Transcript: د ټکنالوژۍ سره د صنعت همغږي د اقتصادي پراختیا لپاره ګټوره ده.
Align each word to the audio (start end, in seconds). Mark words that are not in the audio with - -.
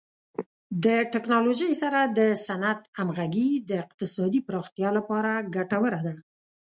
د 0.85 0.87
ټکنالوژۍ 1.13 1.73
سره 1.81 1.99
د 2.17 2.19
صنعت 2.45 2.79
همغږي 2.97 3.49
د 3.69 3.71
اقتصادي 3.83 4.39
پراختیا 4.47 4.89
لپاره 4.97 5.31
ګټوره 5.55 6.01
ده. 6.07 6.15